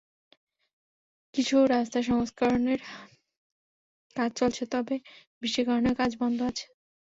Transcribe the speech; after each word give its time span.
কিছু 1.33 1.55
রাস্তায় 1.67 2.05
সংস্কারের 2.11 2.79
কাজ 4.15 4.29
চলছে, 4.39 4.63
তবে 4.73 4.95
বৃষ্টির 5.39 5.65
কারণে 5.67 5.89
কাজ 5.99 6.11
বন্ধ 6.21 6.39
আছে। 6.49 6.65